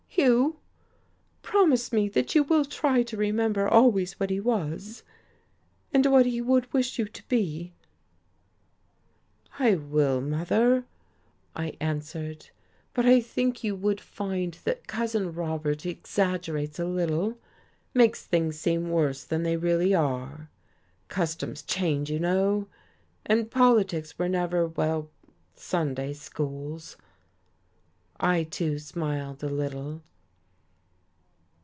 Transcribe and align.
Hugh, 0.13 0.59
promise 1.41 1.91
me 1.93 2.07
that 2.09 2.35
you 2.35 2.43
will 2.43 2.65
try 2.65 3.01
to 3.01 3.17
remember 3.17 3.67
always 3.67 4.19
what 4.19 4.29
he 4.29 4.39
was, 4.41 5.01
and 5.93 6.05
what 6.05 6.25
he 6.27 6.39
would 6.41 6.71
wish 6.73 6.99
you 6.99 7.05
to 7.05 7.23
be!" 7.27 7.71
"I 9.57 9.73
will, 9.75 10.19
mother," 10.21 10.83
I 11.55 11.75
answered. 11.79 12.49
"But 12.93 13.05
I 13.07 13.19
think 13.21 13.63
you 13.63 13.73
would 13.75 13.99
find 14.01 14.53
that 14.65 14.85
Cousin 14.85 15.31
Robert 15.33 15.85
exaggerates 15.87 16.77
a 16.77 16.85
little, 16.85 17.39
makes 17.95 18.23
things 18.23 18.59
seem 18.59 18.91
worse 18.91 19.23
than 19.23 19.41
they 19.43 19.55
really 19.57 19.95
are. 19.95 20.49
Customs 21.07 21.63
change, 21.63 22.11
you 22.11 22.19
know. 22.19 22.67
And 23.25 23.49
politics 23.49 24.19
were 24.19 24.29
never 24.29 24.67
well 24.67 25.09
Sunday 25.55 26.13
schools." 26.13 26.95
I, 28.23 28.43
too, 28.43 28.77
smiled 28.77 29.41
a 29.41 29.49
little. 29.49 30.03